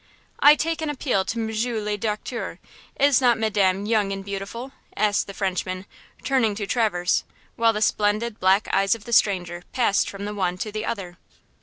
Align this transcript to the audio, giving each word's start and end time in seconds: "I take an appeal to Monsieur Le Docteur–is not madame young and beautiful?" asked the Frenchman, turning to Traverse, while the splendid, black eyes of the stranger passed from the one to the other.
"I 0.39 0.55
take 0.55 0.81
an 0.81 0.89
appeal 0.89 1.23
to 1.25 1.37
Monsieur 1.37 1.79
Le 1.79 1.95
Docteur–is 1.95 3.21
not 3.21 3.37
madame 3.37 3.85
young 3.85 4.11
and 4.11 4.25
beautiful?" 4.25 4.71
asked 4.97 5.27
the 5.27 5.33
Frenchman, 5.35 5.85
turning 6.23 6.55
to 6.55 6.65
Traverse, 6.65 7.23
while 7.55 7.71
the 7.73 7.83
splendid, 7.83 8.39
black 8.39 8.67
eyes 8.73 8.95
of 8.95 9.03
the 9.03 9.13
stranger 9.13 9.61
passed 9.73 10.09
from 10.09 10.25
the 10.25 10.33
one 10.33 10.57
to 10.57 10.71
the 10.71 10.85
other. 10.85 11.19